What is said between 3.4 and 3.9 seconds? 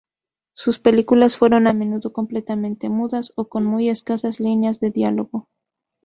con muy